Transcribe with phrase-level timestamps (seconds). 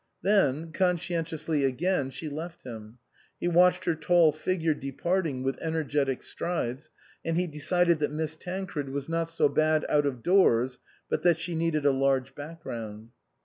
[0.23, 2.97] Then, conscientiously again, she left him.
[3.39, 6.89] He watched her tall figure departing with energetic strides,
[7.23, 11.37] and he decided that Miss Tancred was not so bad out of doors, but that
[11.37, 13.09] she needed a large background.